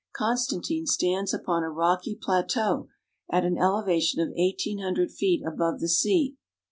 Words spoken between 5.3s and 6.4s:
above the sea.